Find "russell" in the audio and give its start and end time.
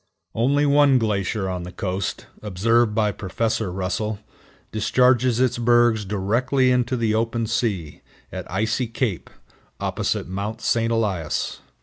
3.61-4.17